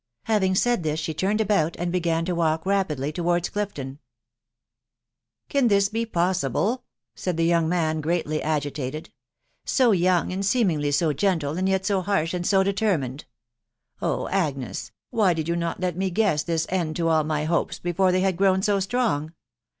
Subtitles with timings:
[0.23, 2.23] Having said this she turned a\io\xt, &^ \»%«a.
[2.23, 2.65] \& ^rSs.
[2.65, 3.99] rapidly towards Clifton.
[5.51, 6.83] £68 THE WIDOW BARNABY." Can this be possible?".
[7.15, 9.11] said the young man, greedy agitated;"
[9.63, 13.25] so young, and seemingly so gentle, and jet ■ harsh and so determined.
[14.01, 17.43] Oh J A!gnes, why did you not let me guess this end to all my
[17.43, 19.33] hopes before they had grown m .strong?